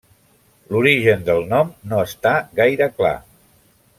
L'origen 0.75 1.21
del 1.27 1.43
nom 1.51 1.69
no 1.93 2.01
està 2.07 2.33
gaire 2.61 2.91
clar. 3.03 3.15